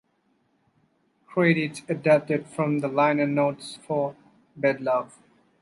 Credits 1.27 1.83
adapted 1.87 2.47
from 2.47 2.79
the 2.79 2.87
liner 2.87 3.27
notes 3.27 3.75
for 3.83 4.15
"Bad 4.57 4.81
Love". 4.81 5.19